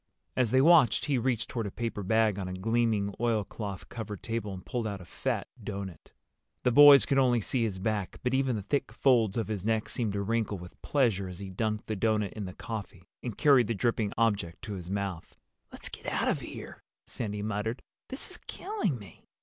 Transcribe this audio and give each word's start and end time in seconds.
As 0.35 0.49
they 0.49 0.61
watched 0.61 1.05
he 1.05 1.19
reached 1.19 1.47
toward 1.47 1.67
a 1.67 1.71
paper 1.71 2.01
bag 2.01 2.39
on 2.39 2.47
a 2.47 2.55
gleaming 2.55 3.13
oilcloth 3.19 3.87
covered 3.87 4.23
table 4.23 4.51
and 4.51 4.65
pulled 4.65 4.87
out 4.87 4.99
a 4.99 5.05
fat 5.05 5.47
doughnut. 5.63 6.09
The 6.63 6.71
boys 6.71 7.05
could 7.05 7.19
only 7.19 7.39
see 7.39 7.61
his 7.61 7.77
back, 7.77 8.19
but 8.23 8.33
even 8.33 8.55
the 8.55 8.63
thick 8.63 8.91
folds 8.91 9.37
of 9.37 9.47
his 9.47 9.63
neck 9.63 9.87
seemed 9.89 10.13
to 10.13 10.23
wrinkle 10.23 10.57
with 10.57 10.81
pleasure 10.81 11.27
as 11.27 11.37
he 11.37 11.51
dunked 11.51 11.85
the 11.85 11.95
doughnut 11.95 12.33
in 12.33 12.45
the 12.45 12.53
coffee 12.55 13.09
and 13.21 13.37
carried 13.37 13.67
the 13.67 13.75
dripping 13.75 14.11
object 14.17 14.63
to 14.63 14.73
his 14.73 14.89
mouth. 14.89 15.35
"Let's 15.71 15.87
get 15.87 16.07
out 16.07 16.27
of 16.27 16.39
here," 16.39 16.81
Sandy 17.05 17.43
muttered. 17.43 17.83
"This 18.09 18.31
is 18.31 18.37
killing 18.47 18.97
me." 18.97 19.27